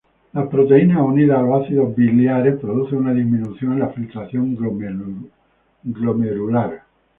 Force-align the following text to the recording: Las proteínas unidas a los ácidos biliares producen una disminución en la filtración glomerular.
Las 0.33 0.47
proteínas 0.47 0.97
unidas 1.01 1.37
a 1.37 1.41
los 1.43 1.61
ácidos 1.63 1.95
biliares 1.95 2.59
producen 2.59 2.97
una 3.01 3.13
disminución 3.13 3.73
en 3.73 3.79
la 3.81 3.89
filtración 3.89 4.55
glomerular. 5.99 6.85